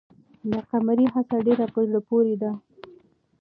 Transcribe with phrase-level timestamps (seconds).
[0.49, 2.51] د قمرۍ هڅه ډېره په زړه پورې ده.